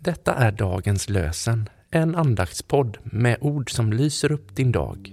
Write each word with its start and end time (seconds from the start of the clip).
Detta 0.00 0.34
är 0.34 0.52
dagens 0.52 1.08
lösen, 1.08 1.68
en 1.90 2.14
andaktspodd 2.14 2.98
med 3.04 3.38
ord 3.40 3.70
som 3.70 3.92
lyser 3.92 4.32
upp 4.32 4.56
din 4.56 4.72
dag. 4.72 5.12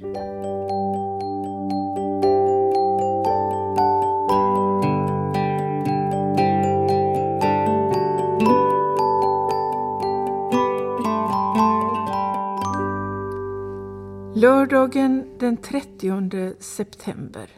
Lördagen 14.35 15.37
den 15.39 15.57
30 15.57 16.53
september. 16.59 17.49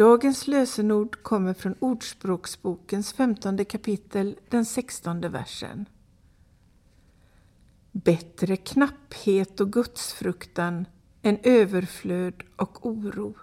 Dagens 0.00 0.46
lösenord 0.46 1.22
kommer 1.22 1.54
från 1.54 1.74
Ordspråksbokens 1.78 3.12
femtonde 3.12 3.64
kapitel, 3.64 4.38
den 4.48 4.64
sextonde 4.64 5.28
versen. 5.28 5.88
Bättre 7.92 8.56
knapphet 8.56 9.60
och 9.60 9.72
gudsfruktan 9.72 10.86
än 11.22 11.38
överflöd 11.42 12.42
och 12.56 12.86
oro. 12.86 13.34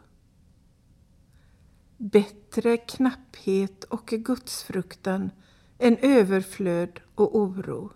Bättre 1.97 2.77
knapphet 2.77 3.83
och 3.83 4.08
gudsfruktan 4.08 5.31
än 5.77 5.97
överflöd 6.02 6.99
och 7.16 7.35
oro. 7.35 7.91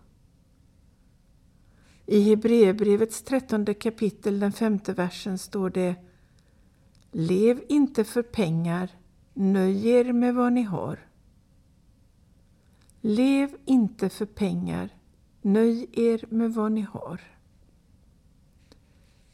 I 2.06 2.22
Hebreerbrevets 2.22 3.22
trettonde 3.22 3.74
kapitel, 3.74 4.40
den 4.40 4.52
femte 4.52 4.94
versen, 4.94 5.38
står 5.38 5.70
det 5.70 5.96
Lev 7.12 7.64
inte 7.70 8.04
för 8.04 8.24
pengar, 8.24 8.90
nöj 9.34 9.88
er 9.88 10.14
med 10.14 10.36
vad 10.36 10.54
ni 10.54 10.62
har. 10.62 11.00
Lev 13.02 13.56
inte 13.66 14.10
för 14.10 14.26
pengar, 14.26 14.90
nöj 15.42 15.90
er 15.94 16.26
med 16.30 16.54
vad 16.54 16.72
ni 16.72 16.82
har. 16.82 17.22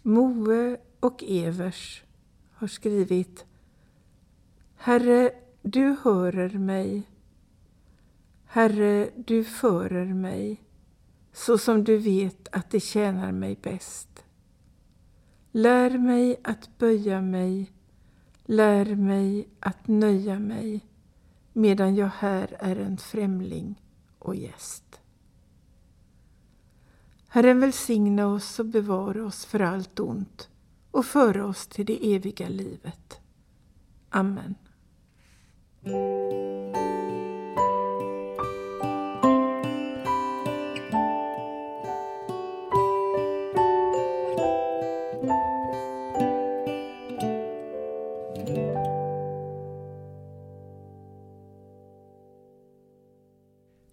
Moe 0.01 0.77
och 0.99 1.23
Evers 1.23 2.03
har 2.51 2.67
skrivit 2.67 3.45
Herre, 4.75 5.31
du 5.61 5.95
hörer 6.03 6.49
mig. 6.49 7.03
Herre, 8.45 9.09
du 9.15 9.43
förer 9.43 10.13
mig 10.13 10.61
så 11.33 11.57
som 11.57 11.83
du 11.83 11.97
vet 11.97 12.47
att 12.51 12.69
det 12.69 12.79
tjänar 12.79 13.31
mig 13.31 13.59
bäst. 13.61 14.16
Lär 15.51 15.97
mig 15.97 16.39
att 16.43 16.77
böja 16.77 17.21
mig, 17.21 17.71
lär 18.45 18.95
mig 18.95 19.47
att 19.59 19.87
nöja 19.87 20.39
mig 20.39 20.85
medan 21.53 21.95
jag 21.95 22.11
här 22.19 22.55
är 22.59 22.75
en 22.75 22.97
främling 22.97 23.81
och 24.19 24.35
gäst. 24.35 25.01
Herren 27.27 27.59
välsigna 27.59 28.27
oss 28.27 28.59
och 28.59 28.65
bevara 28.65 29.25
oss 29.25 29.45
för 29.45 29.59
allt 29.59 29.99
ont 29.99 30.49
och 30.91 31.05
föra 31.05 31.45
oss 31.45 31.67
till 31.67 31.85
det 31.85 32.15
eviga 32.15 32.49
livet. 32.49 33.21
Amen. 34.09 34.55